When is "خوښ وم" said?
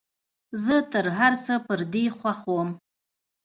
2.17-2.69